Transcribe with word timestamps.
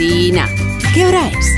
¿Qué 0.00 1.04
hora 1.04 1.28
es? 1.28 1.56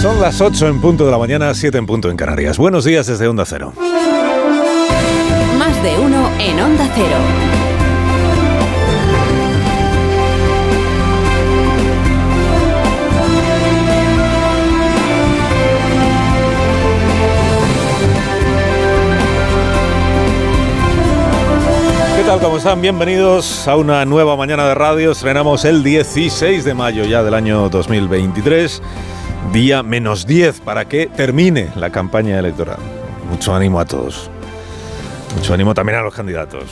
Son 0.00 0.20
las 0.20 0.40
8 0.40 0.68
en 0.68 0.80
punto 0.80 1.04
de 1.04 1.10
la 1.10 1.18
mañana, 1.18 1.52
7 1.52 1.78
en 1.78 1.84
punto 1.84 2.08
en 2.08 2.16
Canarias. 2.16 2.58
Buenos 2.58 2.84
días 2.84 3.08
desde 3.08 3.26
Onda 3.26 3.44
Cero. 3.44 3.72
Más 5.58 5.82
de 5.82 5.98
uno 5.98 6.30
en 6.38 6.60
Onda 6.60 6.88
Cero. 6.94 7.63
Tal? 22.34 22.40
¿Cómo 22.40 22.56
están? 22.56 22.80
Bienvenidos 22.80 23.68
a 23.68 23.76
una 23.76 24.04
nueva 24.04 24.36
mañana 24.36 24.66
de 24.66 24.74
radio. 24.74 25.12
Estrenamos 25.12 25.64
el 25.64 25.84
16 25.84 26.64
de 26.64 26.74
mayo 26.74 27.04
ya 27.04 27.22
del 27.22 27.34
año 27.34 27.68
2023. 27.68 28.82
Día 29.52 29.82
menos 29.82 30.26
10 30.26 30.60
para 30.60 30.86
que 30.86 31.06
termine 31.06 31.70
la 31.76 31.90
campaña 31.90 32.38
electoral. 32.38 32.78
Mucho 33.30 33.54
ánimo 33.54 33.78
a 33.78 33.84
todos. 33.84 34.30
Mucho 35.36 35.54
ánimo 35.54 35.74
también 35.74 35.98
a 35.98 36.02
los 36.02 36.14
candidatos. 36.14 36.64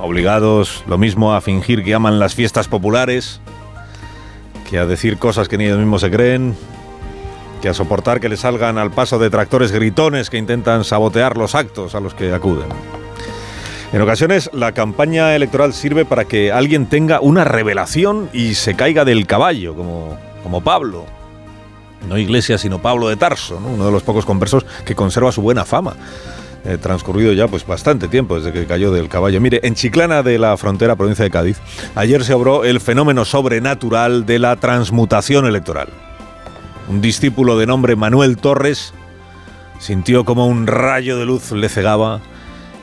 Obligados, 0.00 0.84
lo 0.86 0.98
mismo 0.98 1.34
a 1.34 1.40
fingir 1.40 1.82
que 1.82 1.94
aman 1.94 2.18
las 2.18 2.34
fiestas 2.34 2.68
populares, 2.68 3.40
que 4.68 4.78
a 4.78 4.86
decir 4.86 5.18
cosas 5.18 5.48
que 5.48 5.56
ni 5.56 5.64
ellos 5.64 5.78
mismos 5.78 6.02
se 6.02 6.10
creen, 6.10 6.56
que 7.62 7.68
a 7.68 7.74
soportar 7.74 8.20
que 8.20 8.28
le 8.28 8.36
salgan 8.36 8.76
al 8.76 8.90
paso 8.90 9.18
de 9.18 9.30
tractores 9.30 9.72
gritones 9.72 10.30
que 10.30 10.36
intentan 10.36 10.84
sabotear 10.84 11.36
los 11.38 11.54
actos 11.54 11.94
a 11.94 12.00
los 12.00 12.12
que 12.12 12.32
acuden. 12.34 12.68
En 13.94 14.02
ocasiones 14.02 14.50
la 14.52 14.72
campaña 14.72 15.36
electoral 15.36 15.72
sirve 15.72 16.04
para 16.04 16.24
que 16.24 16.50
alguien 16.50 16.86
tenga 16.86 17.20
una 17.20 17.44
revelación 17.44 18.28
y 18.32 18.54
se 18.54 18.74
caiga 18.74 19.04
del 19.04 19.24
caballo, 19.28 19.76
como, 19.76 20.18
como 20.42 20.62
Pablo. 20.62 21.06
No 22.08 22.18
Iglesias, 22.18 22.62
sino 22.62 22.82
Pablo 22.82 23.08
de 23.08 23.14
Tarso, 23.14 23.60
¿no? 23.60 23.68
uno 23.68 23.86
de 23.86 23.92
los 23.92 24.02
pocos 24.02 24.24
conversos 24.24 24.66
que 24.84 24.96
conserva 24.96 25.30
su 25.30 25.42
buena 25.42 25.64
fama. 25.64 25.94
Eh, 26.64 26.76
transcurrido 26.76 27.32
ya 27.34 27.46
pues 27.46 27.64
bastante 27.64 28.08
tiempo 28.08 28.34
desde 28.34 28.52
que 28.52 28.66
cayó 28.66 28.90
del 28.90 29.08
caballo. 29.08 29.40
Mire, 29.40 29.60
en 29.62 29.76
Chiclana 29.76 30.24
de 30.24 30.40
la 30.40 30.56
frontera 30.56 30.96
provincia 30.96 31.24
de 31.24 31.30
Cádiz, 31.30 31.60
ayer 31.94 32.24
se 32.24 32.34
obró 32.34 32.64
el 32.64 32.80
fenómeno 32.80 33.24
sobrenatural 33.24 34.26
de 34.26 34.40
la 34.40 34.56
transmutación 34.56 35.46
electoral. 35.46 35.86
Un 36.88 37.00
discípulo 37.00 37.56
de 37.58 37.66
nombre 37.68 37.94
Manuel 37.94 38.38
Torres 38.38 38.92
sintió 39.78 40.24
como 40.24 40.48
un 40.48 40.66
rayo 40.66 41.16
de 41.16 41.26
luz 41.26 41.52
le 41.52 41.68
cegaba 41.68 42.22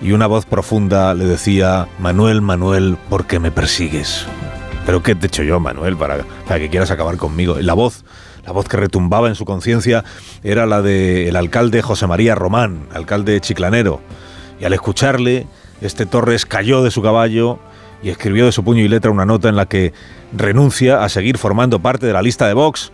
y 0.02 0.14
una 0.14 0.28
voz 0.28 0.46
profunda 0.46 1.14
le 1.14 1.26
decía, 1.26 1.88
Manuel, 2.00 2.42
Manuel, 2.42 2.98
¿por 3.10 3.26
qué 3.28 3.40
me 3.40 3.52
persigues? 3.52 4.26
¿Pero 4.86 5.04
qué 5.04 5.14
te 5.14 5.26
he 5.26 5.28
hecho 5.28 5.44
yo, 5.44 5.60
Manuel, 5.60 5.96
para, 5.96 6.26
que 6.48 6.70
quieras 6.70 6.90
acabar 6.90 7.18
conmigo? 7.18 7.58
La 7.60 7.76
voz, 7.76 8.04
la 8.44 8.52
voz 8.52 8.68
que 8.68 8.78
retumbaba 8.78 9.28
en 9.28 9.36
su 9.36 9.46
conciencia 9.46 10.04
era 10.44 10.66
la 10.66 10.82
del 10.82 11.36
alcalde 11.36 11.84
José 11.84 12.08
María 12.08 12.34
Román, 12.34 12.88
alcalde 12.94 13.40
chiclanero. 13.42 14.02
Y 14.60 14.66
al 14.66 14.74
escucharle, 14.74 15.46
este 15.82 16.08
Torres 16.08 16.48
cayó 16.48 16.82
de 16.82 16.90
su 16.90 17.04
caballo 17.04 17.60
y 18.02 18.10
escribió 18.10 18.46
de 18.46 18.52
su 18.52 18.64
puño 18.64 18.82
y 18.82 18.88
letra 18.88 19.12
una 19.12 19.26
nota 19.26 19.50
en 19.50 19.56
la 19.56 19.68
que 19.68 19.94
renuncia 20.34 21.04
a 21.04 21.10
seguir 21.10 21.38
formando 21.38 21.80
parte 21.80 22.08
de 22.08 22.14
la 22.14 22.24
lista 22.24 22.48
de 22.48 22.56
Vox 22.56 22.92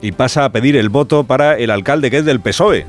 y 0.00 0.12
pasa 0.12 0.44
a 0.44 0.52
pedir 0.52 0.76
el 0.76 0.88
voto 0.88 1.24
para 1.24 1.58
el 1.58 1.70
alcalde 1.70 2.10
que 2.10 2.18
es 2.18 2.24
del 2.24 2.40
PSOE. 2.40 2.86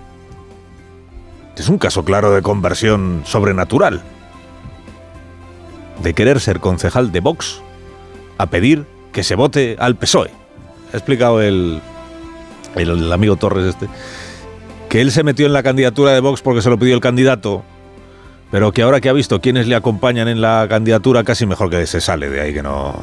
Es 1.57 1.69
un 1.69 1.77
caso 1.77 2.03
claro 2.03 2.33
de 2.33 2.41
conversión 2.41 3.21
sobrenatural. 3.25 4.01
De 6.01 6.13
querer 6.13 6.39
ser 6.39 6.59
concejal 6.59 7.11
de 7.11 7.19
Vox 7.19 7.61
a 8.37 8.47
pedir 8.47 8.85
que 9.11 9.23
se 9.23 9.35
vote 9.35 9.75
al 9.79 9.95
PSOE. 9.95 10.31
Ha 10.91 10.97
explicado 10.97 11.41
el, 11.41 11.81
el, 12.75 13.11
amigo 13.11 13.35
Torres 13.35 13.65
este 13.67 13.87
que 14.89 15.01
él 15.01 15.11
se 15.11 15.23
metió 15.23 15.47
en 15.47 15.53
la 15.53 15.63
candidatura 15.63 16.11
de 16.11 16.19
Vox 16.19 16.41
porque 16.41 16.61
se 16.61 16.69
lo 16.69 16.77
pidió 16.77 16.93
el 16.93 17.01
candidato, 17.01 17.63
pero 18.51 18.71
que 18.71 18.83
ahora 18.83 19.01
que 19.01 19.09
ha 19.09 19.13
visto 19.13 19.41
quiénes 19.41 19.65
le 19.65 19.75
acompañan 19.75 20.27
en 20.27 20.39
la 20.39 20.67
candidatura, 20.69 21.23
casi 21.23 21.47
mejor 21.47 21.71
que 21.71 21.87
se 21.87 21.99
sale 21.99 22.29
de 22.29 22.41
ahí, 22.41 22.53
que 22.53 22.61
no... 22.61 22.93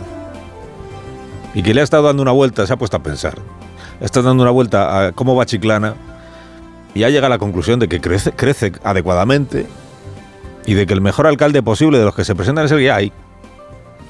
Y 1.53 1.65
que 1.65 1.75
le 1.75 1.81
ha 1.81 1.85
estado 1.85 2.05
dando 2.05 2.23
una 2.23 2.31
vuelta, 2.31 2.65
se 2.65 2.73
ha 2.73 2.77
puesto 2.77 2.97
a 2.97 3.03
pensar. 3.03 3.35
Está 4.01 4.23
dando 4.23 4.45
una 4.45 4.53
vuelta 4.53 5.07
a 5.07 5.13
cómo 5.13 5.35
va 5.35 5.47
Chiclana, 5.47 5.97
y 6.95 7.05
ha 7.05 7.09
llegado 7.09 7.27
a 7.27 7.31
la 7.31 7.39
conclusión 7.39 7.79
de 7.79 7.89
que 7.89 8.01
crece, 8.01 8.33
crece 8.33 8.73
adecuadamente 8.85 9.67
y 10.67 10.75
de 10.75 10.87
que 10.87 10.95
el 10.95 11.01
mejor 11.01 11.27
alcalde 11.27 11.63
posible 11.63 11.99
de 11.99 12.05
los 12.05 12.15
que 12.15 12.25
se 12.25 12.35
presentan 12.35 12.67
es 12.67 12.73
el 12.73 12.79
que 12.79 12.91
hay, 12.91 13.13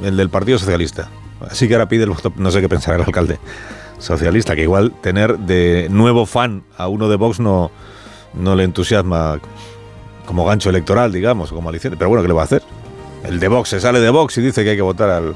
el 0.02 0.16
del 0.16 0.30
Partido 0.30 0.58
Socialista. 0.58 1.08
Así 1.48 1.68
que 1.68 1.74
ahora 1.74 1.88
pide 1.88 2.04
el 2.04 2.10
voto, 2.10 2.32
no 2.36 2.50
sé 2.50 2.60
qué 2.60 2.68
pensará 2.68 2.96
el 2.96 3.04
alcalde 3.04 3.38
socialista, 3.98 4.54
que 4.54 4.62
igual 4.62 4.92
tener 5.00 5.38
de 5.38 5.88
nuevo 5.90 6.26
fan 6.26 6.64
a 6.76 6.88
uno 6.88 7.08
de 7.08 7.16
Vox 7.16 7.40
no, 7.40 7.70
no 8.34 8.56
le 8.56 8.64
entusiasma 8.64 9.40
como 10.26 10.44
gancho 10.44 10.70
electoral, 10.70 11.12
digamos, 11.12 11.52
como 11.52 11.68
aliciente. 11.68 11.96
Pero 11.96 12.08
bueno, 12.08 12.22
¿qué 12.22 12.28
le 12.28 12.34
va 12.34 12.42
a 12.42 12.44
hacer? 12.44 12.62
El 13.24 13.40
de 13.40 13.48
Vox 13.48 13.68
se 13.68 13.80
sale 13.80 14.00
de 14.00 14.10
Vox 14.10 14.36
y 14.38 14.42
dice 14.42 14.64
que 14.64 14.70
hay 14.70 14.76
que 14.76 14.82
votar 14.82 15.10
al, 15.10 15.34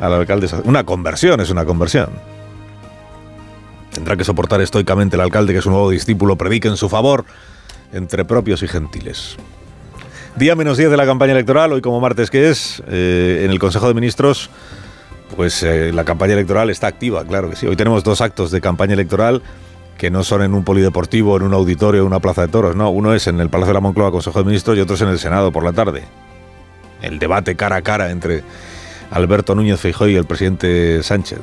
al 0.00 0.12
alcalde. 0.12 0.48
Una 0.64 0.84
conversión 0.84 1.40
es 1.40 1.50
una 1.50 1.64
conversión. 1.64 2.10
Tendrá 4.06 4.18
que 4.18 4.24
soportar 4.24 4.60
estoicamente 4.60 5.16
el 5.16 5.20
alcalde 5.20 5.52
que 5.52 5.60
su 5.60 5.68
nuevo 5.68 5.90
discípulo 5.90 6.36
predique 6.36 6.68
en 6.68 6.76
su 6.76 6.88
favor 6.88 7.24
entre 7.92 8.24
propios 8.24 8.62
y 8.62 8.68
gentiles. 8.68 9.34
Día 10.36 10.54
menos 10.54 10.78
10 10.78 10.92
de 10.92 10.96
la 10.96 11.04
campaña 11.04 11.32
electoral, 11.32 11.72
hoy 11.72 11.80
como 11.80 11.98
martes 11.98 12.30
que 12.30 12.48
es, 12.48 12.84
eh, 12.86 13.42
en 13.44 13.50
el 13.50 13.58
Consejo 13.58 13.88
de 13.88 13.94
Ministros, 13.94 14.48
pues 15.34 15.60
eh, 15.64 15.90
la 15.92 16.04
campaña 16.04 16.34
electoral 16.34 16.70
está 16.70 16.86
activa, 16.86 17.24
claro 17.24 17.50
que 17.50 17.56
sí. 17.56 17.66
Hoy 17.66 17.74
tenemos 17.74 18.04
dos 18.04 18.20
actos 18.20 18.52
de 18.52 18.60
campaña 18.60 18.92
electoral 18.92 19.42
que 19.98 20.08
no 20.08 20.22
son 20.22 20.42
en 20.42 20.54
un 20.54 20.62
polideportivo, 20.62 21.36
en 21.36 21.42
un 21.42 21.52
auditorio, 21.52 22.02
en 22.02 22.06
una 22.06 22.20
plaza 22.20 22.42
de 22.42 22.48
toros, 22.48 22.76
no. 22.76 22.90
Uno 22.90 23.12
es 23.12 23.26
en 23.26 23.40
el 23.40 23.50
Palacio 23.50 23.70
de 23.70 23.74
la 23.74 23.80
Moncloa, 23.80 24.12
Consejo 24.12 24.38
de 24.38 24.44
Ministros, 24.44 24.78
y 24.78 24.82
otro 24.82 24.94
es 24.94 25.02
en 25.02 25.08
el 25.08 25.18
Senado 25.18 25.50
por 25.50 25.64
la 25.64 25.72
tarde. 25.72 26.04
El 27.02 27.18
debate 27.18 27.56
cara 27.56 27.74
a 27.74 27.82
cara 27.82 28.12
entre 28.12 28.44
Alberto 29.10 29.56
Núñez 29.56 29.80
Feijóo 29.80 30.06
y 30.06 30.14
el 30.14 30.26
presidente 30.26 31.02
Sánchez. 31.02 31.40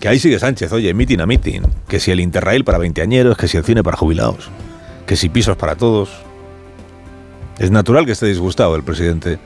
Que 0.00 0.08
ahí 0.08 0.18
sigue 0.18 0.38
Sánchez, 0.38 0.72
oye, 0.72 0.92
mitin 0.94 1.20
a 1.20 1.26
mitin. 1.26 1.62
Que 1.86 2.00
si 2.00 2.10
el 2.10 2.20
Interrail 2.20 2.64
para 2.64 2.78
veinteañeros, 2.78 3.36
que 3.36 3.48
si 3.48 3.58
el 3.58 3.64
cine 3.64 3.82
para 3.82 3.98
jubilados, 3.98 4.50
que 5.06 5.14
si 5.14 5.28
pisos 5.28 5.56
para 5.56 5.76
todos. 5.76 6.10
Es 7.58 7.70
natural 7.70 8.06
que 8.06 8.12
esté 8.12 8.26
disgustado 8.26 8.74
el 8.74 8.82
presidente 8.82 9.38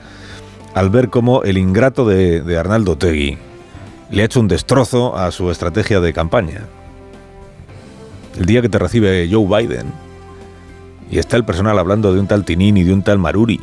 al 0.73 0.91
ver 0.91 1.11
cómo 1.11 1.43
el 1.43 1.59
ingrato 1.59 2.07
de, 2.07 2.41
de 2.41 2.57
Arnaldo 2.57 2.97
Tegui 2.97 3.37
le 4.11 4.23
ha 4.23 4.25
hecho 4.25 4.39
un 4.39 4.49
destrozo 4.49 5.17
a 5.17 5.33
su 5.33 5.51
estrategia 5.51 6.01
de 6.01 6.13
campaña. 6.13 6.63
El 8.39 8.47
día 8.47 8.63
que 8.63 8.69
te 8.69 8.79
recibe 8.79 9.29
Joe 9.31 9.47
Biden 9.47 9.93
y 11.11 11.19
está 11.19 11.37
el 11.37 11.45
personal 11.45 11.79
hablando 11.79 12.13
de 12.13 12.21
un 12.21 12.29
tal 12.29 12.45
Tinini 12.45 12.81
y 12.81 12.85
de 12.85 12.93
un 12.93 13.03
tal 13.03 13.19
Maruri, 13.19 13.61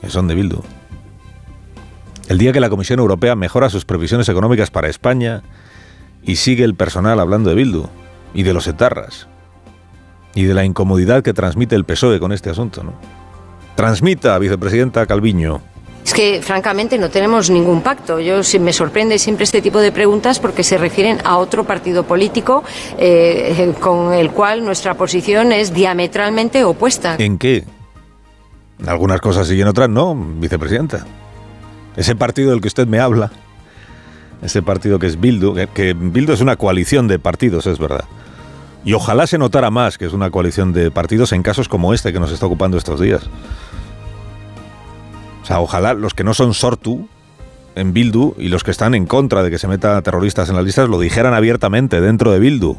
que 0.00 0.08
son 0.08 0.28
de 0.28 0.34
Bildu. 0.34 0.62
El 2.28 2.38
día 2.38 2.52
que 2.52 2.60
la 2.60 2.70
Comisión 2.70 3.00
Europea 3.00 3.36
mejora 3.36 3.68
sus 3.68 3.84
previsiones 3.84 4.28
económicas 4.30 4.70
para 4.70 4.88
España 4.88 5.42
y 6.24 6.36
sigue 6.36 6.64
el 6.64 6.74
personal 6.74 7.20
hablando 7.20 7.50
de 7.50 7.56
Bildu 7.56 7.86
y 8.32 8.42
de 8.42 8.52
los 8.52 8.66
etarras 8.66 9.28
y 10.34 10.44
de 10.44 10.54
la 10.54 10.64
incomodidad 10.64 11.22
que 11.22 11.32
transmite 11.32 11.76
el 11.76 11.84
PSOE 11.84 12.18
con 12.18 12.32
este 12.32 12.50
asunto. 12.50 12.82
¿no? 12.82 12.94
Transmita, 13.76 14.38
vicepresidenta 14.38 15.06
Calviño. 15.06 15.60
Es 16.04 16.12
que, 16.12 16.42
francamente, 16.42 16.98
no 16.98 17.08
tenemos 17.08 17.48
ningún 17.48 17.80
pacto. 17.80 18.20
Yo 18.20 18.40
me 18.60 18.74
sorprende 18.74 19.18
siempre 19.18 19.44
este 19.44 19.62
tipo 19.62 19.80
de 19.80 19.90
preguntas 19.90 20.38
porque 20.38 20.62
se 20.62 20.76
refieren 20.76 21.18
a 21.24 21.38
otro 21.38 21.64
partido 21.64 22.02
político 22.02 22.62
eh, 22.98 23.72
con 23.80 24.12
el 24.12 24.30
cual 24.30 24.64
nuestra 24.66 24.94
posición 24.94 25.50
es 25.52 25.72
diametralmente 25.72 26.62
opuesta. 26.62 27.16
¿En 27.18 27.38
qué? 27.38 27.64
En 28.78 28.88
algunas 28.88 29.20
cosas 29.22 29.50
y 29.50 29.58
en 29.58 29.66
otras 29.66 29.88
no, 29.88 30.14
vicepresidenta. 30.14 31.06
Ese 31.96 32.14
partido 32.16 32.50
del 32.50 32.60
que 32.60 32.68
usted 32.68 32.86
me 32.86 32.98
habla, 32.98 33.30
ese 34.42 34.62
partido 34.62 34.98
que 34.98 35.06
es 35.06 35.20
Bildu, 35.20 35.54
que, 35.74 35.94
Bildu 35.94 36.32
es 36.32 36.40
una 36.40 36.56
coalición 36.56 37.08
de 37.08 37.18
partidos, 37.18 37.66
es 37.66 37.78
verdad. 37.78 38.04
Y 38.84 38.92
ojalá 38.92 39.26
se 39.26 39.38
notara 39.38 39.70
más 39.70 39.96
que 39.96 40.04
es 40.04 40.12
una 40.12 40.30
coalición 40.30 40.72
de 40.72 40.90
partidos 40.90 41.32
en 41.32 41.42
casos 41.42 41.68
como 41.68 41.94
este 41.94 42.12
que 42.12 42.20
nos 42.20 42.30
está 42.30 42.46
ocupando 42.46 42.76
estos 42.76 43.00
días. 43.00 43.22
O 45.42 45.46
sea, 45.46 45.60
ojalá 45.60 45.94
los 45.94 46.14
que 46.14 46.24
no 46.24 46.34
son 46.34 46.54
Sortu 46.54 47.08
en 47.74 47.92
Bildu 47.92 48.34
y 48.38 48.48
los 48.48 48.62
que 48.62 48.70
están 48.70 48.94
en 48.94 49.06
contra 49.06 49.42
de 49.42 49.50
que 49.50 49.58
se 49.58 49.68
meta 49.68 50.00
terroristas 50.02 50.48
en 50.48 50.56
las 50.56 50.64
listas 50.64 50.88
lo 50.88 50.98
dijeran 50.98 51.34
abiertamente 51.34 52.00
dentro 52.00 52.30
de 52.32 52.38
Bildu. 52.38 52.76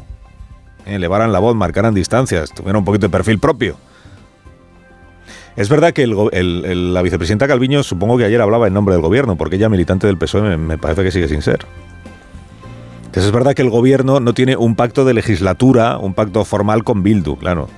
Eh, 0.84 0.94
elevaran 0.94 1.32
la 1.32 1.38
voz, 1.38 1.54
marcaran 1.54 1.94
distancias, 1.94 2.52
tuvieran 2.52 2.76
un 2.76 2.84
poquito 2.84 3.06
de 3.06 3.10
perfil 3.10 3.38
propio. 3.38 3.76
Es 5.56 5.68
verdad 5.68 5.92
que 5.92 6.02
el, 6.02 6.94
la 6.94 7.02
vicepresidenta 7.02 7.48
Calviño 7.48 7.82
supongo 7.82 8.18
que 8.18 8.24
ayer 8.24 8.40
hablaba 8.40 8.66
en 8.66 8.74
nombre 8.74 8.94
del 8.94 9.02
gobierno, 9.02 9.36
porque 9.36 9.56
ella 9.56 9.68
militante 9.68 10.06
del 10.06 10.18
PSOE 10.18 10.42
me, 10.42 10.56
me 10.56 10.78
parece 10.78 11.02
que 11.02 11.10
sigue 11.10 11.28
sin 11.28 11.42
ser. 11.42 11.60
Entonces 13.06 13.24
es 13.24 13.32
verdad 13.32 13.54
que 13.54 13.62
el 13.62 13.70
gobierno 13.70 14.20
no 14.20 14.34
tiene 14.34 14.56
un 14.56 14.76
pacto 14.76 15.06
de 15.06 15.14
legislatura, 15.14 15.96
un 15.96 16.12
pacto 16.12 16.44
formal 16.44 16.84
con 16.84 17.02
Bildu, 17.02 17.36
claro. 17.36 17.68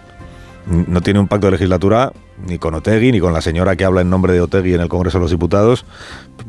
No 0.66 1.00
tiene 1.00 1.20
un 1.20 1.28
pacto 1.28 1.46
de 1.46 1.52
legislatura 1.52 2.12
ni 2.46 2.58
con 2.58 2.75
Otegui, 2.75 3.12
ni 3.12 3.20
con 3.20 3.32
la 3.32 3.40
señora 3.40 3.76
que 3.76 3.84
habla 3.84 4.00
en 4.00 4.10
nombre 4.10 4.32
de 4.32 4.40
Otegui 4.40 4.74
en 4.74 4.81
el 4.81 4.88
Congreso 4.88 5.19
de 5.19 5.22
los 5.22 5.31
Diputados, 5.31 5.84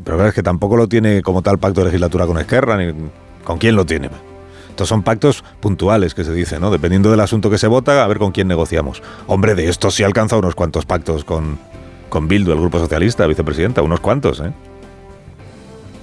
pero 0.04 0.26
es 0.26 0.34
que 0.34 0.42
tampoco 0.42 0.76
lo 0.76 0.88
tiene 0.88 1.22
como 1.22 1.40
tal 1.42 1.58
pacto 1.58 1.80
de 1.80 1.86
legislatura 1.86 2.26
con 2.26 2.38
Esquerra, 2.38 2.76
ni, 2.76 2.92
¿Con 3.44 3.58
quién 3.58 3.76
lo 3.76 3.86
tiene? 3.86 4.10
Estos 4.80 4.88
son 4.88 5.02
pactos 5.02 5.44
puntuales 5.60 6.14
que 6.14 6.24
se 6.24 6.32
dicen, 6.32 6.62
¿no? 6.62 6.70
Dependiendo 6.70 7.10
del 7.10 7.20
asunto 7.20 7.50
que 7.50 7.58
se 7.58 7.66
vota, 7.66 8.02
a 8.02 8.06
ver 8.08 8.16
con 8.16 8.32
quién 8.32 8.48
negociamos. 8.48 9.02
Hombre, 9.26 9.54
de 9.54 9.68
esto 9.68 9.90
sí 9.90 10.04
alcanza 10.04 10.38
unos 10.38 10.54
cuantos 10.54 10.86
pactos 10.86 11.22
con, 11.22 11.58
con 12.08 12.28
Bildu, 12.28 12.50
el 12.50 12.58
Grupo 12.58 12.78
Socialista, 12.78 13.26
vicepresidenta, 13.26 13.82
unos 13.82 14.00
cuantos, 14.00 14.40
¿eh? 14.40 14.54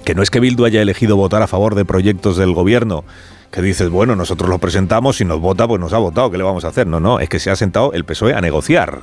Que 0.04 0.14
no 0.14 0.22
es 0.22 0.30
que 0.30 0.38
Bildu 0.38 0.64
haya 0.64 0.80
elegido 0.80 1.16
votar 1.16 1.42
a 1.42 1.48
favor 1.48 1.74
de 1.74 1.84
proyectos 1.84 2.36
del 2.36 2.52
gobierno, 2.52 3.02
que 3.50 3.62
dices, 3.62 3.90
bueno, 3.90 4.14
nosotros 4.14 4.48
lo 4.48 4.58
presentamos, 4.58 5.16
si 5.16 5.24
nos 5.24 5.40
vota, 5.40 5.66
pues 5.66 5.80
nos 5.80 5.92
ha 5.92 5.98
votado, 5.98 6.30
¿qué 6.30 6.38
le 6.38 6.44
vamos 6.44 6.64
a 6.64 6.68
hacer? 6.68 6.86
No, 6.86 7.00
no, 7.00 7.18
es 7.18 7.28
que 7.28 7.40
se 7.40 7.50
ha 7.50 7.56
sentado 7.56 7.92
el 7.94 8.04
PSOE 8.04 8.34
a 8.34 8.40
negociar. 8.40 9.00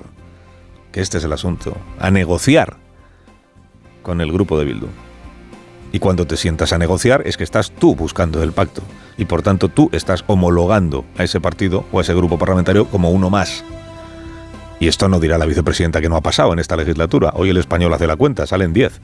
Que 0.94 1.02
este 1.02 1.18
es 1.18 1.26
el 1.26 1.34
asunto, 1.34 1.76
a 2.00 2.12
negociar 2.12 2.78
con 4.04 4.22
el 4.22 4.32
grupo 4.32 4.58
de 4.58 4.64
Bildu. 4.64 4.88
Y 5.92 6.00
cuando 6.00 6.26
te 6.26 6.38
sientas 6.38 6.72
a 6.72 6.78
negociar 6.78 7.24
es 7.26 7.36
que 7.36 7.44
estás 7.44 7.72
tú 7.72 7.94
buscando 7.94 8.42
el 8.42 8.54
pacto. 8.54 8.82
Y 9.18 9.26
por 9.26 9.42
tanto 9.42 9.70
tú 9.70 9.90
estás 9.94 10.24
homologando 10.28 11.06
a 11.18 11.24
ese 11.24 11.40
partido 11.40 11.86
o 11.92 12.00
a 12.00 12.02
ese 12.02 12.14
grupo 12.14 12.38
parlamentario 12.38 12.86
como 12.88 13.12
uno 13.12 13.30
más. 13.30 13.64
Y 14.80 14.88
esto 14.88 15.08
no 15.08 15.20
dirá 15.20 15.38
la 15.38 15.46
vicepresidenta 15.46 16.02
que 16.02 16.10
no 16.10 16.18
ha 16.18 16.22
pasado 16.22 16.52
en 16.54 16.60
esta 16.60 16.76
legislatura. 16.76 17.32
Hoy 17.36 17.50
el 17.50 17.58
español 17.58 17.94
hace 17.94 18.08
la 18.08 18.18
cuenta, 18.18 18.46
salen 18.46 18.74
10 18.74 19.00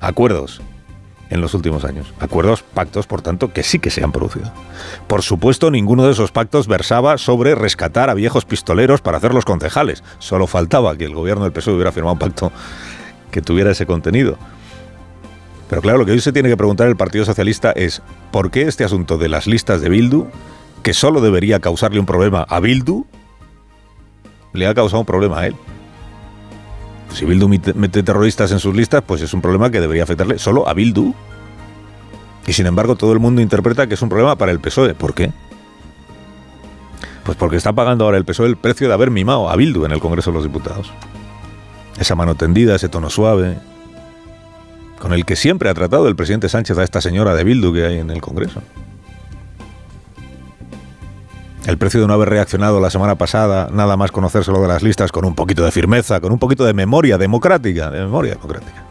acuerdos 0.00 0.60
en 1.30 1.40
los 1.40 1.54
últimos 1.54 1.84
años. 1.84 2.12
Acuerdos, 2.20 2.62
pactos, 2.62 3.06
por 3.06 3.22
tanto, 3.22 3.52
que 3.52 3.62
sí 3.62 3.78
que 3.78 3.90
se 3.90 4.02
han 4.02 4.12
producido. 4.12 4.50
Por 5.06 5.22
supuesto, 5.22 5.70
ninguno 5.70 6.04
de 6.04 6.12
esos 6.12 6.32
pactos 6.32 6.66
versaba 6.66 7.18
sobre 7.18 7.54
rescatar 7.54 8.10
a 8.10 8.14
viejos 8.14 8.44
pistoleros 8.44 9.02
para 9.02 9.18
hacerlos 9.18 9.44
concejales. 9.44 10.02
Solo 10.18 10.46
faltaba 10.46 10.96
que 10.96 11.04
el 11.04 11.14
gobierno 11.14 11.44
del 11.44 11.52
PSOE 11.52 11.74
hubiera 11.74 11.92
firmado 11.92 12.14
un 12.14 12.18
pacto 12.18 12.52
que 13.30 13.42
tuviera 13.42 13.70
ese 13.70 13.86
contenido. 13.86 14.38
Pero 15.68 15.82
claro, 15.82 15.98
lo 15.98 16.06
que 16.06 16.12
hoy 16.12 16.20
se 16.20 16.32
tiene 16.32 16.48
que 16.48 16.56
preguntar 16.56 16.88
el 16.88 16.96
Partido 16.96 17.24
Socialista 17.24 17.72
es 17.72 18.02
¿por 18.30 18.50
qué 18.50 18.62
este 18.62 18.84
asunto 18.84 19.18
de 19.18 19.28
las 19.28 19.46
listas 19.46 19.80
de 19.80 19.88
Bildu, 19.88 20.26
que 20.82 20.94
solo 20.94 21.20
debería 21.20 21.60
causarle 21.60 22.00
un 22.00 22.06
problema 22.06 22.42
a 22.48 22.60
Bildu, 22.60 23.04
le 24.54 24.66
ha 24.66 24.74
causado 24.74 25.00
un 25.00 25.06
problema 25.06 25.40
a 25.40 25.46
él? 25.46 25.56
Si 27.12 27.24
Bildu 27.24 27.48
mete 27.48 28.02
terroristas 28.02 28.52
en 28.52 28.60
sus 28.60 28.74
listas, 28.74 29.02
pues 29.06 29.20
es 29.22 29.32
un 29.34 29.40
problema 29.40 29.70
que 29.70 29.80
debería 29.80 30.02
afectarle 30.02 30.38
solo 30.38 30.68
a 30.68 30.74
Bildu. 30.74 31.14
Y 32.46 32.52
sin 32.54 32.66
embargo 32.66 32.96
todo 32.96 33.12
el 33.12 33.18
mundo 33.18 33.42
interpreta 33.42 33.86
que 33.86 33.94
es 33.94 34.02
un 34.02 34.08
problema 34.08 34.36
para 34.36 34.52
el 34.52 34.60
PSOE. 34.60 34.94
¿Por 34.94 35.14
qué? 35.14 35.32
Pues 37.24 37.36
porque 37.36 37.56
está 37.56 37.74
pagando 37.74 38.06
ahora 38.06 38.16
el 38.16 38.24
PSOE 38.24 38.48
el 38.48 38.56
precio 38.56 38.88
de 38.88 38.94
haber 38.94 39.10
mimado 39.10 39.50
a 39.50 39.56
Bildu 39.56 39.84
en 39.84 39.92
el 39.92 40.00
Congreso 40.00 40.30
de 40.30 40.34
los 40.36 40.44
Diputados. 40.44 40.90
Esa 41.98 42.14
mano 42.14 42.36
tendida, 42.36 42.74
ese 42.74 42.88
tono 42.88 43.10
suave, 43.10 43.58
con 44.98 45.12
el 45.12 45.24
que 45.24 45.36
siempre 45.36 45.68
ha 45.70 45.74
tratado 45.74 46.08
el 46.08 46.16
presidente 46.16 46.48
Sánchez 46.48 46.78
a 46.78 46.84
esta 46.84 47.00
señora 47.00 47.34
de 47.34 47.44
Bildu 47.44 47.72
que 47.72 47.86
hay 47.86 47.98
en 47.98 48.10
el 48.10 48.20
Congreso. 48.20 48.62
El 51.66 51.76
precio 51.76 52.00
de 52.00 52.06
no 52.06 52.14
haber 52.14 52.30
reaccionado 52.30 52.80
la 52.80 52.90
semana 52.90 53.16
pasada, 53.16 53.68
nada 53.70 53.96
más 53.96 54.10
conocérselo 54.10 54.62
de 54.62 54.68
las 54.68 54.82
listas, 54.82 55.12
con 55.12 55.26
un 55.26 55.34
poquito 55.34 55.64
de 55.64 55.70
firmeza, 55.70 56.20
con 56.20 56.32
un 56.32 56.38
poquito 56.38 56.64
de 56.64 56.72
memoria 56.72 57.18
democrática, 57.18 57.90
de 57.90 58.00
memoria 58.00 58.34
democrática. 58.34 58.84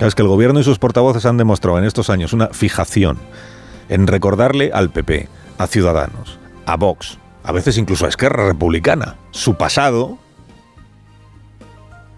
Es 0.00 0.14
que 0.14 0.20
el 0.20 0.28
gobierno 0.28 0.60
y 0.60 0.64
sus 0.64 0.78
portavoces 0.78 1.24
han 1.24 1.38
demostrado 1.38 1.78
en 1.78 1.84
estos 1.84 2.10
años 2.10 2.34
una 2.34 2.48
fijación 2.48 3.18
en 3.88 4.06
recordarle 4.06 4.70
al 4.74 4.90
PP, 4.90 5.28
a 5.56 5.66
Ciudadanos, 5.66 6.38
a 6.66 6.76
Vox, 6.76 7.18
a 7.44 7.52
veces 7.52 7.78
incluso 7.78 8.04
a 8.04 8.08
Esquerra 8.10 8.46
Republicana, 8.46 9.16
su 9.30 9.54
pasado, 9.54 10.18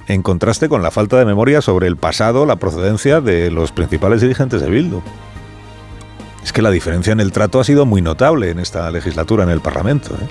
en 0.08 0.22
contraste 0.22 0.70
con 0.70 0.82
la 0.82 0.90
falta 0.90 1.18
de 1.18 1.26
memoria 1.26 1.60
sobre 1.60 1.86
el 1.86 1.96
pasado, 1.96 2.46
la 2.46 2.56
procedencia 2.56 3.20
de 3.20 3.50
los 3.50 3.72
principales 3.72 4.22
dirigentes 4.22 4.62
de 4.62 4.70
Bildu. 4.70 5.02
Es 6.42 6.52
que 6.52 6.62
la 6.62 6.70
diferencia 6.70 7.12
en 7.12 7.20
el 7.20 7.30
trato 7.30 7.60
ha 7.60 7.64
sido 7.64 7.84
muy 7.84 8.00
notable 8.00 8.50
en 8.50 8.58
esta 8.58 8.90
legislatura 8.90 9.44
en 9.44 9.50
el 9.50 9.60
Parlamento. 9.60 10.14
¿eh? 10.14 10.28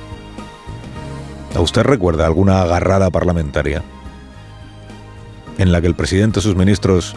¿A 1.55 1.61
usted 1.61 1.83
recuerda 1.83 2.25
alguna 2.25 2.63
agarrada 2.63 3.11
parlamentaria 3.11 3.83
en 5.59 5.71
la 5.71 5.79
que 5.79 5.87
el 5.87 5.95
presidente 5.95 6.39
y 6.39 6.43
sus 6.43 6.55
ministros 6.55 7.15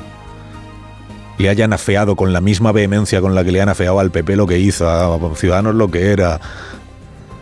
le 1.38 1.48
hayan 1.48 1.72
afeado 1.72 2.14
con 2.14 2.34
la 2.34 2.42
misma 2.42 2.72
vehemencia 2.72 3.22
con 3.22 3.34
la 3.34 3.42
que 3.42 3.52
le 3.52 3.62
han 3.62 3.70
afeado 3.70 4.00
al 4.00 4.10
PP 4.10 4.36
lo 4.36 4.46
que 4.46 4.58
hizo, 4.58 4.88
a 4.88 5.34
Ciudadanos 5.34 5.74
lo 5.74 5.90
que 5.90 6.12
era, 6.12 6.38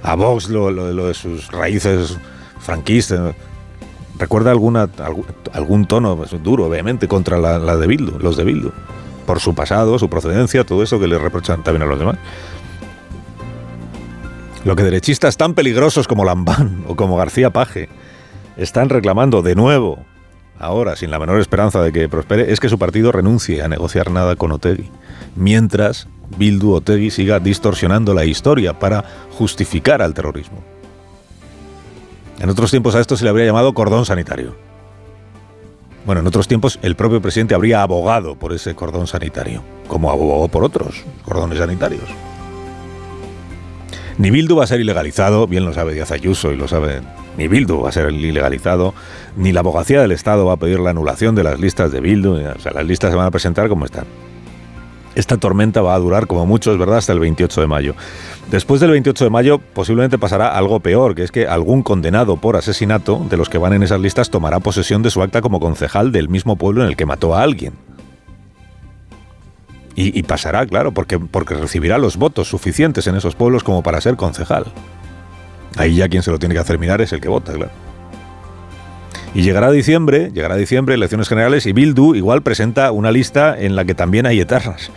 a 0.05 0.15
Vox 0.15 0.49
lo, 0.49 0.73
de 1.07 1.15
sus 1.15 1.51
raíces 1.51 2.17
franquistas? 2.61 3.35
¿Recuerda 4.19 4.51
alguna, 4.51 4.89
algún, 5.53 5.87
tono 5.87 6.17
duro, 6.43 6.69
vehemente 6.69 7.07
contra 7.07 7.39
la, 7.39 7.59
la 7.59 7.77
de 7.77 7.87
Bildu, 7.87 8.19
los 8.19 8.37
de 8.37 8.45
Bildu? 8.45 8.73
por 9.29 9.41
su 9.41 9.55
pasado, 9.55 9.99
su 9.99 10.09
procedencia, 10.09 10.65
todo 10.65 10.83
eso 10.83 10.99
que 10.99 11.07
le 11.07 11.19
reprochan 11.19 11.63
también 11.63 11.83
a 11.83 11.85
los 11.85 11.99
demás. 11.99 12.17
Lo 14.65 14.75
que 14.75 14.85
derechistas 14.85 15.37
tan 15.37 15.53
peligrosos 15.53 16.09
como 16.09 16.25
Lambán 16.25 16.85
o 16.89 16.97
como 16.97 17.19
García 17.19 17.51
Paje 17.51 17.91
están 18.57 18.89
reclamando 18.89 19.43
de 19.43 19.55
nuevo, 19.55 20.03
ahora 20.59 20.97
sin 20.97 21.11
la 21.11 21.19
menor 21.19 21.39
esperanza 21.41 21.83
de 21.83 21.93
que 21.93 22.09
prospere, 22.09 22.51
es 22.51 22.59
que 22.59 22.71
su 22.71 22.79
partido 22.79 23.13
renuncie 23.13 23.61
a 23.63 23.69
negociar 23.69 24.11
nada 24.11 24.35
con 24.35 24.51
Otegui, 24.51 24.91
mientras 25.37 26.09
Bildu 26.39 26.73
Otegui 26.73 27.11
siga 27.11 27.39
distorsionando 27.39 28.15
la 28.15 28.25
historia 28.25 28.79
para 28.79 29.05
justificar 29.33 30.01
al 30.01 30.15
terrorismo. 30.15 30.65
En 32.41 32.51
otros 32.51 32.71
tiempos 32.71 32.95
a 32.95 33.01
esto 33.01 33.17
se 33.17 33.25
le 33.25 33.31
habría 33.31 33.47
llamado 33.47 33.75
cordón 33.75 34.05
sanitario. 34.05 34.55
Bueno, 36.07 36.21
en 36.21 36.27
otros 36.27 36.49
tiempos 36.49 36.79
el 36.83 36.97
propio 36.97 37.21
presidente 37.21 37.55
habría 37.55 37.83
abogado 37.83 38.37
por 38.37 38.53
ese 38.53 38.75
cordón 38.75 39.07
sanitario, 39.07 39.63
como 39.89 40.11
abogó 40.11 40.49
por 40.49 40.65
otros 40.65 41.05
cordones 41.25 41.59
sanitarios. 41.59 42.09
Ni 44.17 44.31
Bildu 44.31 44.57
va 44.57 44.65
a 44.65 44.67
ser 44.67 44.81
ilegalizado, 44.81 45.47
bien 45.47 45.65
lo 45.65 45.73
sabe 45.73 45.95
Díaz 45.95 46.11
Ayuso 46.11 46.51
y 46.53 46.57
lo 46.57 46.67
sabe, 46.67 47.03
ni 47.37 47.47
Bildu 47.47 47.83
va 47.83 47.91
a 47.91 47.93
ser 47.93 48.11
ilegalizado, 48.11 48.95
ni 49.37 49.53
la 49.53 49.61
abogacía 49.61 50.01
del 50.01 50.13
Estado 50.13 50.47
va 50.47 50.55
a 50.55 50.57
pedir 50.57 50.81
la 50.81 50.91
anulación 50.91 51.35
de 51.35 51.45
las 51.45 51.61
listas 51.61 51.93
de 51.93 52.01
Bildu, 52.01 52.35
o 52.35 52.59
sea, 52.59 52.73
las 52.73 52.87
listas 52.87 53.11
se 53.11 53.17
van 53.17 53.27
a 53.27 53.31
presentar 53.31 53.69
como 53.69 53.85
están. 53.85 54.07
Esta 55.19 55.37
tormenta 55.37 55.83
va 55.83 55.97
a 55.97 55.99
durar 55.99 56.29
como 56.29 56.47
mucho, 56.47 56.71
es 56.71 56.79
verdad, 56.79 56.99
hasta 56.99 57.13
el 57.13 57.19
28 57.19 57.63
de 57.63 57.67
mayo. 57.67 57.97
Después 58.53 58.81
del 58.81 58.93
28 58.93 59.25
de 59.25 59.31
mayo 59.31 59.59
posiblemente 59.59 60.17
pasará 60.17 60.57
algo 60.57 60.79
peor, 60.79 61.17
que 61.17 61.25
es 61.25 61.33
que 61.33 61.49
algún 61.49 61.83
condenado 61.83 62.37
por 62.37 62.55
asesinato 62.55 63.27
de 63.29 63.37
los 63.37 63.49
que 63.49 63.59
van 63.59 63.73
en 63.73 63.83
esas 63.83 64.01
listas 64.01 64.31
tomará 64.31 64.61
posesión 64.61 65.03
de 65.03 65.11
su 65.11 65.21
acta 65.21 65.41
como 65.41 65.59
concejal 65.59 66.13
del 66.13 66.29
mismo 66.29 66.55
pueblo 66.55 66.85
en 66.85 66.89
el 66.89 66.97
que 66.97 67.05
mató 67.05 67.35
a 67.35 67.43
alguien. 67.43 67.73
Y, 69.97 70.23
pasará, 70.23 70.65
claro, 70.65 70.93
porque, 70.93 71.19
porque 71.19 71.55
recibirá 71.55 71.99
los 71.99 72.17
votos 72.17 72.47
suficientes 72.47 73.09
en 73.09 73.17
esos 73.17 73.35
pueblos 73.35 73.65
como 73.65 73.83
para 73.83 74.01
ser 74.01 74.15
concejal. 74.15 74.67
Ahí 75.77 75.97
ya 75.97 76.09
quien 76.09 76.23
se 76.23 76.31
lo 76.31 76.39
tiene 76.39 76.55
que 76.55 76.61
hacer 76.61 76.79
mirar 76.79 77.01
es 77.01 77.13
el 77.13 77.21
que 77.21 77.29
vota, 77.29 77.53
claro. 77.53 77.73
Y 79.35 79.43
llegará 79.43 79.71
diciembre, 79.71 80.31
llegará 80.33 80.57
diciembre, 80.57 80.95
elecciones 80.95 81.29
generales, 81.29 81.67
y 81.67 81.73
Bildu 81.73 82.15
igual 82.15 82.43
presenta 82.43 82.93
una 82.93 83.11
lista 83.11 83.59
en 83.59 83.77
la 83.77 83.85
que 83.85 83.95
también 83.95 84.27
hay 84.27 84.41
etarras. 84.41 84.91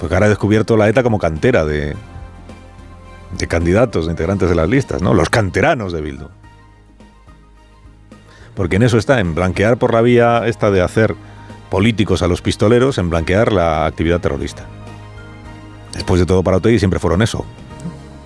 Porque 0.00 0.14
ahora 0.14 0.26
ha 0.26 0.30
descubierto 0.30 0.76
la 0.78 0.88
ETA 0.88 1.02
como 1.02 1.18
cantera 1.18 1.66
de, 1.66 1.94
de 3.36 3.46
candidatos, 3.46 4.06
de 4.06 4.12
integrantes 4.12 4.48
de 4.48 4.54
las 4.54 4.68
listas, 4.68 5.02
¿no? 5.02 5.12
Los 5.12 5.28
canteranos 5.28 5.92
de 5.92 6.00
Bildu. 6.00 6.28
Porque 8.54 8.76
en 8.76 8.82
eso 8.82 8.98
está, 8.98 9.20
en 9.20 9.34
blanquear 9.34 9.76
por 9.76 9.92
la 9.92 10.00
vía 10.00 10.46
esta 10.46 10.70
de 10.70 10.80
hacer 10.80 11.14
políticos 11.70 12.22
a 12.22 12.28
los 12.28 12.42
pistoleros, 12.42 12.98
en 12.98 13.10
blanquear 13.10 13.52
la 13.52 13.86
actividad 13.86 14.20
terrorista. 14.20 14.66
Después 15.92 16.18
de 16.18 16.26
todo, 16.26 16.42
para 16.42 16.56
Otegi 16.56 16.78
siempre 16.78 16.98
fueron 16.98 17.22
eso. 17.22 17.44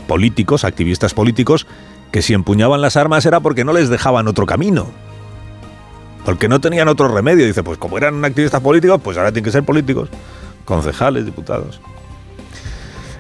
Políticos, 0.07 0.64
activistas 0.64 1.12
políticos, 1.12 1.66
que 2.12 2.23
si 2.23 2.35
empuñaban 2.35 2.81
las 2.81 2.97
armas 2.97 3.26
era 3.26 3.40
porque 3.40 3.64
no 3.64 3.73
les 3.73 3.88
dejaban 3.88 4.28
otro 4.28 4.47
camino. 4.47 4.87
Porque 6.25 6.49
no 6.49 6.61
tenían 6.61 6.88
otro 6.88 7.09
remedio. 7.09 7.45
Dice, 7.45 7.62
pues 7.62 7.78
como 7.78 7.99
eran 7.99 8.25
activistas 8.25 8.61
políticos, 8.61 9.00
pues 9.02 9.16
ahora 9.19 9.33
tienen 9.33 9.45
que 9.45 9.52
ser 9.52 9.64
políticos, 9.64 10.09
concejales, 10.64 11.25
diputados. 11.25 11.80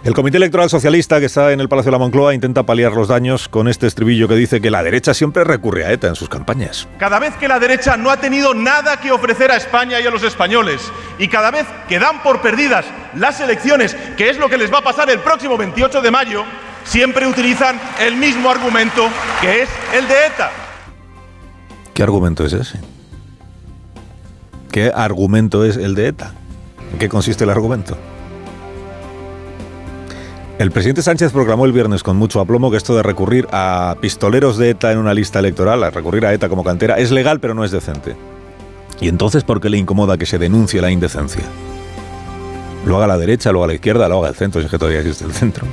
El 0.04 0.12
Comité 0.12 0.36
Electoral 0.36 0.68
Socialista 0.68 1.18
que 1.18 1.26
está 1.26 1.52
en 1.52 1.60
el 1.60 1.68
Palacio 1.70 1.88
de 1.90 1.92
la 1.92 1.98
Moncloa 1.98 2.34
intenta 2.34 2.64
paliar 2.64 2.92
los 2.92 3.08
daños 3.08 3.48
con 3.48 3.68
este 3.68 3.86
estribillo 3.86 4.28
que 4.28 4.34
dice 4.34 4.60
que 4.60 4.70
la 4.70 4.82
derecha 4.82 5.14
siempre 5.14 5.44
recurre 5.44 5.86
a 5.86 5.92
ETA 5.92 6.08
en 6.08 6.14
sus 6.14 6.28
campañas. 6.28 6.86
Cada 6.98 7.18
vez 7.18 7.34
que 7.36 7.48
la 7.48 7.58
derecha 7.58 7.96
no 7.96 8.10
ha 8.10 8.18
tenido 8.18 8.52
nada 8.52 9.00
que 9.00 9.10
ofrecer 9.10 9.50
a 9.50 9.56
España 9.56 9.98
y 10.00 10.06
a 10.06 10.10
los 10.10 10.22
españoles, 10.22 10.92
y 11.18 11.28
cada 11.28 11.50
vez 11.50 11.64
que 11.88 11.98
dan 11.98 12.22
por 12.22 12.42
perdidas 12.42 12.84
las 13.14 13.40
elecciones, 13.40 13.96
que 14.18 14.28
es 14.28 14.36
lo 14.36 14.50
que 14.50 14.58
les 14.58 14.70
va 14.70 14.80
a 14.80 14.84
pasar 14.84 15.08
el 15.08 15.20
próximo 15.20 15.56
28 15.56 16.02
de 16.02 16.10
mayo, 16.10 16.44
siempre 16.84 17.26
utilizan 17.26 17.80
el 17.98 18.14
mismo 18.16 18.50
argumento 18.50 19.08
que 19.40 19.62
es 19.62 19.70
el 19.94 20.06
de 20.06 20.26
ETA. 20.26 20.50
¿Qué 21.94 22.02
argumento 22.02 22.44
es 22.44 22.52
ese? 22.52 22.78
¿Qué 24.70 24.92
argumento 24.94 25.64
es 25.64 25.78
el 25.78 25.94
de 25.94 26.08
ETA? 26.08 26.34
¿En 26.94 26.98
qué 26.98 27.08
consiste 27.08 27.42
el 27.42 27.50
argumento? 27.50 27.96
El 30.60 30.70
presidente 30.70 31.02
Sánchez 31.02 31.32
proclamó 31.32 31.66
el 31.66 31.72
viernes 31.72 32.04
con 32.04 32.16
mucho 32.16 32.38
aplomo 32.38 32.70
que 32.70 32.76
esto 32.76 32.94
de 32.94 33.02
recurrir 33.02 33.48
a 33.50 33.96
pistoleros 34.00 34.58
de 34.58 34.70
ETA 34.70 34.92
en 34.92 34.98
una 34.98 35.12
lista 35.12 35.40
electoral, 35.40 35.82
a 35.82 35.90
recurrir 35.90 36.24
a 36.24 36.32
ETA 36.32 36.48
como 36.48 36.62
cantera, 36.62 36.96
es 36.98 37.10
legal 37.10 37.40
pero 37.40 37.52
no 37.52 37.64
es 37.64 37.72
decente. 37.72 38.14
¿Y 39.00 39.08
entonces 39.08 39.42
por 39.42 39.60
qué 39.60 39.70
le 39.70 39.78
incomoda 39.78 40.16
que 40.16 40.24
se 40.24 40.38
denuncie 40.38 40.80
la 40.80 40.92
indecencia? 40.92 41.42
Lo 42.86 42.96
haga 42.96 43.08
la 43.08 43.18
derecha, 43.18 43.50
lo 43.50 43.58
haga 43.58 43.66
la 43.66 43.74
izquierda, 43.74 44.08
lo 44.08 44.18
haga 44.18 44.28
el 44.28 44.36
centro, 44.36 44.60
si 44.60 44.66
es 44.66 44.70
que 44.70 44.78
todavía 44.78 45.00
existe 45.00 45.24
el 45.24 45.32
centro. 45.32 45.66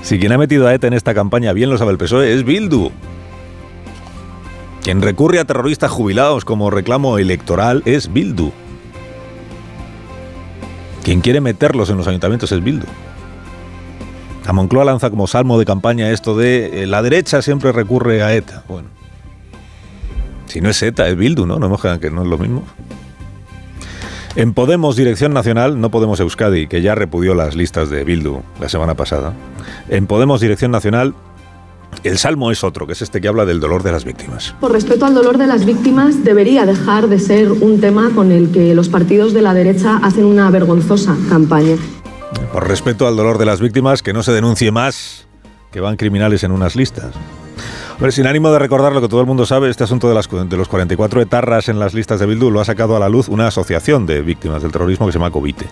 Si 0.00 0.18
quien 0.18 0.32
ha 0.32 0.38
metido 0.38 0.66
a 0.66 0.72
ETA 0.72 0.86
en 0.86 0.94
esta 0.94 1.12
campaña, 1.12 1.52
bien 1.52 1.68
lo 1.68 1.76
sabe 1.76 1.92
el 1.92 1.98
PSOE, 1.98 2.32
es 2.32 2.42
Bildu. 2.42 2.90
Quien 4.82 5.02
recurre 5.02 5.40
a 5.40 5.44
terroristas 5.44 5.90
jubilados 5.90 6.46
como 6.46 6.70
reclamo 6.70 7.18
electoral 7.18 7.82
es 7.84 8.10
Bildu. 8.10 8.50
Quien 11.04 11.20
quiere 11.20 11.40
meterlos 11.42 11.90
en 11.90 11.98
los 11.98 12.08
ayuntamientos 12.08 12.50
es 12.50 12.64
Bildu. 12.64 12.86
A 14.46 14.52
Moncloa 14.52 14.84
lanza 14.84 15.10
como 15.10 15.26
salmo 15.26 15.58
de 15.58 15.66
campaña 15.66 16.10
esto 16.10 16.36
de 16.36 16.82
eh, 16.82 16.86
la 16.86 17.02
derecha 17.02 17.42
siempre 17.42 17.72
recurre 17.72 18.22
a 18.22 18.34
ETA. 18.34 18.64
Bueno, 18.68 18.88
si 20.46 20.60
no 20.60 20.70
es 20.70 20.82
ETA, 20.82 21.08
es 21.08 21.16
Bildu, 21.16 21.46
¿no? 21.46 21.58
No 21.58 21.66
hemos 21.66 21.80
que 21.82 22.10
no 22.10 22.22
es 22.22 22.28
lo 22.28 22.38
mismo. 22.38 22.64
En 24.36 24.52
Podemos 24.52 24.96
Dirección 24.96 25.32
Nacional, 25.32 25.80
no 25.80 25.90
Podemos 25.90 26.18
Euskadi, 26.20 26.66
que 26.66 26.82
ya 26.82 26.94
repudió 26.94 27.34
las 27.34 27.54
listas 27.54 27.88
de 27.90 28.02
Bildu 28.02 28.42
la 28.58 28.68
semana 28.68 28.94
pasada. 28.94 29.32
En 29.88 30.06
Podemos 30.06 30.40
Dirección 30.40 30.70
Nacional, 30.70 31.14
el 32.02 32.18
salmo 32.18 32.50
es 32.50 32.64
otro, 32.64 32.86
que 32.86 32.92
es 32.92 33.02
este 33.02 33.20
que 33.20 33.28
habla 33.28 33.44
del 33.44 33.60
dolor 33.60 33.82
de 33.82 33.92
las 33.92 34.04
víctimas. 34.04 34.54
Por 34.60 34.72
respeto 34.72 35.06
al 35.06 35.14
dolor 35.14 35.38
de 35.38 35.46
las 35.46 35.64
víctimas, 35.64 36.24
debería 36.24 36.66
dejar 36.66 37.08
de 37.08 37.18
ser 37.18 37.52
un 37.52 37.80
tema 37.80 38.10
con 38.14 38.32
el 38.32 38.50
que 38.50 38.74
los 38.74 38.88
partidos 38.88 39.32
de 39.32 39.42
la 39.42 39.54
derecha 39.54 39.98
hacen 40.02 40.24
una 40.24 40.50
vergonzosa 40.50 41.16
campaña. 41.28 41.76
Por 42.52 42.68
respeto 42.68 43.06
al 43.06 43.16
dolor 43.16 43.38
de 43.38 43.46
las 43.46 43.60
víctimas, 43.60 44.02
que 44.02 44.12
no 44.12 44.22
se 44.22 44.32
denuncie 44.32 44.70
más 44.70 45.26
que 45.70 45.80
van 45.80 45.96
criminales 45.96 46.44
en 46.44 46.52
unas 46.52 46.76
listas. 46.76 47.14
Sin 48.10 48.26
ánimo 48.26 48.52
de 48.52 48.58
recordar 48.58 48.92
lo 48.92 49.00
que 49.00 49.08
todo 49.08 49.20
el 49.20 49.26
mundo 49.26 49.46
sabe, 49.46 49.70
este 49.70 49.82
asunto 49.82 50.08
de, 50.08 50.14
las, 50.14 50.28
de 50.30 50.56
los 50.56 50.68
44 50.68 51.22
etarras 51.22 51.68
en 51.68 51.78
las 51.78 51.94
listas 51.94 52.20
de 52.20 52.26
Bildu 52.26 52.50
lo 52.50 52.60
ha 52.60 52.64
sacado 52.64 52.96
a 52.96 53.00
la 53.00 53.08
luz 53.08 53.28
una 53.28 53.46
asociación 53.46 54.04
de 54.04 54.20
víctimas 54.20 54.62
del 54.62 54.70
terrorismo 54.70 55.06
que 55.06 55.12
se 55.12 55.18
llama 55.18 55.30
Covite. 55.30 55.66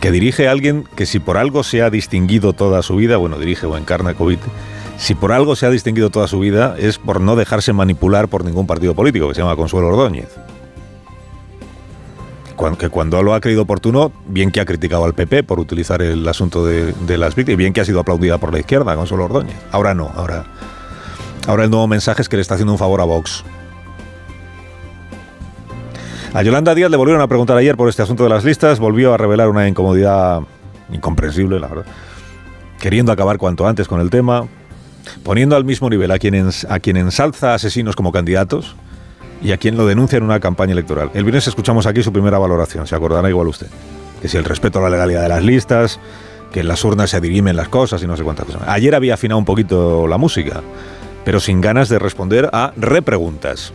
Que 0.00 0.10
dirige 0.10 0.48
a 0.48 0.52
alguien 0.52 0.84
que 0.96 1.06
si 1.06 1.18
por 1.18 1.36
algo 1.36 1.62
se 1.62 1.82
ha 1.82 1.90
distinguido 1.90 2.52
toda 2.52 2.82
su 2.82 2.96
vida, 2.96 3.16
bueno, 3.16 3.38
dirige 3.38 3.66
o 3.66 3.76
encarna 3.76 4.14
Covite, 4.14 4.46
si 4.98 5.14
por 5.14 5.32
algo 5.32 5.56
se 5.56 5.66
ha 5.66 5.70
distinguido 5.70 6.10
toda 6.10 6.26
su 6.26 6.38
vida 6.38 6.74
es 6.78 6.98
por 6.98 7.20
no 7.20 7.36
dejarse 7.36 7.72
manipular 7.72 8.28
por 8.28 8.44
ningún 8.44 8.66
partido 8.66 8.94
político, 8.94 9.28
que 9.28 9.34
se 9.34 9.42
llama 9.42 9.56
Consuelo 9.56 9.88
Ordóñez 9.88 10.28
que 12.78 12.88
cuando 12.88 13.22
lo 13.22 13.34
ha 13.34 13.40
creído 13.40 13.62
oportuno, 13.62 14.12
bien 14.26 14.50
que 14.50 14.60
ha 14.60 14.64
criticado 14.64 15.04
al 15.04 15.14
PP 15.14 15.44
por 15.44 15.60
utilizar 15.60 16.02
el 16.02 16.26
asunto 16.26 16.64
de, 16.64 17.18
las 17.18 17.34
víctimas, 17.34 17.58
bien 17.58 17.72
que 17.72 17.80
ha 17.80 17.84
sido 17.84 18.00
aplaudida 18.00 18.38
por 18.38 18.52
la 18.52 18.58
izquierda, 18.58 18.96
con 18.96 19.06
solo 19.06 19.24
Ordóñez. 19.26 19.56
Ahora 19.70 19.94
no, 19.94 20.10
ahora, 20.16 20.46
ahora 21.46 21.64
el 21.64 21.70
nuevo 21.70 21.86
mensaje 21.86 22.22
es 22.22 22.28
que 22.28 22.36
le 22.36 22.42
está 22.42 22.54
haciendo 22.54 22.72
un 22.72 22.78
favor 22.78 23.00
a 23.00 23.04
Vox. 23.04 23.44
A 26.32 26.42
Yolanda 26.42 26.74
Díaz 26.74 26.90
le 26.90 26.96
volvieron 26.96 27.22
a 27.22 27.28
preguntar 27.28 27.56
ayer 27.56 27.76
por 27.76 27.88
este 27.88 28.02
asunto 28.02 28.24
de 28.24 28.28
las 28.28 28.44
listas, 28.44 28.78
volvió 28.78 29.14
a 29.14 29.16
revelar 29.16 29.48
una 29.48 29.68
incomodidad 29.68 30.40
incomprensible, 30.92 31.58
la 31.58 31.68
verdad, 31.68 31.86
queriendo 32.78 33.10
acabar 33.12 33.38
cuanto 33.38 33.66
antes 33.66 33.88
con 33.88 34.00
el 34.00 34.10
tema, 34.10 34.46
poniendo 35.22 35.56
al 35.56 35.64
mismo 35.64 35.88
nivel 35.88 36.10
a 36.10 36.18
quien, 36.18 36.34
ensalza 36.96 37.54
asesinos 37.54 37.96
como 37.96 38.12
candidatos, 38.12 38.76
y 39.42 39.52
a 39.52 39.56
quien 39.56 39.76
lo 39.76 39.86
denuncia 39.86 40.16
en 40.18 40.24
una 40.24 40.40
campaña 40.40 40.72
electoral. 40.72 41.10
El 41.14 41.24
viernes 41.24 41.46
escuchamos 41.46 41.86
aquí 41.86 42.02
su 42.02 42.12
primera 42.12 42.38
valoración, 42.38 42.86
se 42.86 42.94
acordará 42.94 43.28
igual 43.28 43.48
usted. 43.48 43.68
Que 44.20 44.28
si 44.28 44.36
el 44.36 44.44
respeto 44.44 44.78
a 44.78 44.82
la 44.82 44.90
legalidad 44.90 45.22
de 45.22 45.28
las 45.28 45.42
listas, 45.42 46.00
que 46.52 46.60
en 46.60 46.68
las 46.68 46.84
urnas 46.84 47.10
se 47.10 47.20
dirimen 47.20 47.56
las 47.56 47.68
cosas 47.68 48.02
y 48.02 48.06
no 48.06 48.16
sé 48.16 48.24
cuántas 48.24 48.46
cosas. 48.46 48.62
Ayer 48.66 48.94
había 48.94 49.14
afinado 49.14 49.38
un 49.38 49.44
poquito 49.44 50.06
la 50.06 50.16
música, 50.16 50.62
pero 51.24 51.38
sin 51.38 51.60
ganas 51.60 51.88
de 51.88 51.98
responder 51.98 52.48
a 52.52 52.72
repreguntas. 52.76 53.72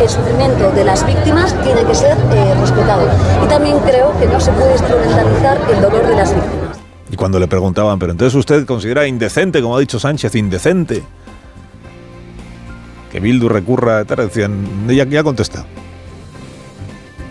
El 0.00 0.08
sufrimiento 0.08 0.70
de 0.72 0.84
las 0.84 1.04
víctimas 1.04 1.54
tiene 1.64 1.82
que 1.84 1.94
ser 1.94 2.16
eh, 2.16 2.54
respetado. 2.60 3.08
Y 3.44 3.48
también 3.48 3.78
creo 3.80 4.16
que 4.18 4.26
no 4.26 4.38
se 4.38 4.52
puede 4.52 4.72
instrumentalizar 4.72 5.58
el 5.70 5.82
dolor 5.82 6.06
de 6.06 6.14
las 6.14 6.34
víctimas. 6.34 6.78
Y 7.10 7.16
cuando 7.16 7.38
le 7.40 7.48
preguntaban, 7.48 7.98
pero 7.98 8.12
entonces 8.12 8.34
usted 8.34 8.64
considera 8.64 9.06
indecente, 9.06 9.60
como 9.60 9.76
ha 9.76 9.80
dicho 9.80 9.98
Sánchez, 9.98 10.34
indecente 10.36 11.02
que 13.10 13.20
Bildu 13.20 13.48
recurra, 13.48 14.04
decían, 14.04 14.86
ya, 14.88 15.04
ya 15.04 15.22
contesta. 15.22 15.64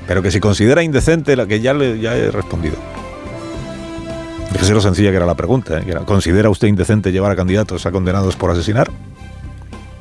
Pero 0.08 0.22
que 0.22 0.32
si 0.32 0.40
considera 0.40 0.84
indecente 0.84 1.36
la 1.36 1.46
que 1.46 1.60
ya 1.60 1.74
le 1.74 2.00
ya 2.00 2.16
he 2.16 2.32
respondido. 2.32 2.76
Fíjese 4.52 4.74
lo 4.74 4.82
sencilla 4.82 5.12
que 5.12 5.18
era 5.18 5.26
la 5.26 5.36
pregunta. 5.36 5.80
¿eh? 5.80 5.96
¿Considera 6.06 6.50
usted 6.50 6.68
indecente 6.68 7.12
llevar 7.12 7.32
a 7.32 7.36
candidatos 7.36 7.86
a 7.86 7.92
condenados 7.92 8.36
por 8.36 8.52
asesinar? 8.52 8.90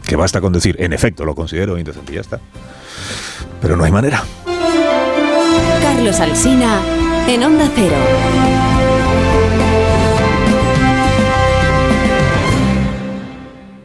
Que 0.06 0.16
basta 0.16 0.40
con 0.40 0.52
decir, 0.52 0.76
en 0.78 0.92
efecto, 0.92 1.24
lo 1.24 1.34
considero 1.34 1.78
indecente 1.78 2.12
y 2.12 2.14
ya 2.16 2.20
está. 2.20 2.40
Pero 3.60 3.76
no 3.76 3.84
hay 3.84 3.90
manera. 3.90 4.22
Carlos 5.82 6.20
Alsina, 6.20 6.80
en 7.26 7.42
Onda 7.42 7.68
Cero. 7.74 8.65